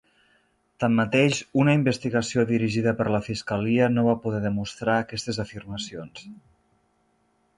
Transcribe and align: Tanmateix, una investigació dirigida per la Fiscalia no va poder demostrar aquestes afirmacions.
Tanmateix, 0.83 1.41
una 1.63 1.75
investigació 1.79 2.45
dirigida 2.53 2.93
per 3.01 3.07
la 3.15 3.21
Fiscalia 3.27 3.91
no 3.97 4.07
va 4.09 4.17
poder 4.25 4.41
demostrar 4.47 4.95
aquestes 5.05 5.41
afirmacions. 5.45 6.27